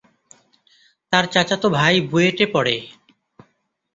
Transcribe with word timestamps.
তার 1.13 1.25
চাচাতো 1.25 1.67
ভাই 1.69 1.95
বুয়েটে 2.01 2.45
পড়ে। 2.53 2.75